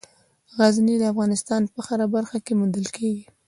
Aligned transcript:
غزني 0.57 0.95
د 0.99 1.03
افغانستان 1.11 1.61
په 1.73 1.79
هره 1.87 2.05
برخه 2.15 2.37
کې 2.45 2.53
موندل 2.59 2.85
کېږي. 2.95 3.25